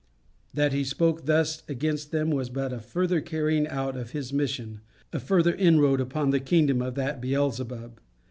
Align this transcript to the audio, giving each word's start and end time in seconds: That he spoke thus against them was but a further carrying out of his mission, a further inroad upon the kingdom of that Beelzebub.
That 0.55 0.73
he 0.73 0.83
spoke 0.83 1.27
thus 1.27 1.61
against 1.69 2.09
them 2.09 2.31
was 2.31 2.49
but 2.49 2.73
a 2.73 2.79
further 2.79 3.21
carrying 3.21 3.67
out 3.67 3.95
of 3.95 4.13
his 4.13 4.33
mission, 4.33 4.81
a 5.13 5.19
further 5.19 5.53
inroad 5.53 6.01
upon 6.01 6.31
the 6.31 6.39
kingdom 6.39 6.81
of 6.81 6.95
that 6.95 7.21
Beelzebub. 7.21 7.99